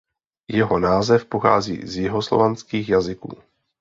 [0.47, 3.37] Jeho název pochází z jihoslovanských jazyků.